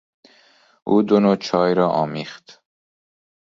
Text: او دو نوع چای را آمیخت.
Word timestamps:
او 0.89 0.95
دو 1.09 1.17
نوع 1.23 1.35
چای 1.35 1.73
را 1.73 1.87
آمیخت. 1.89 2.63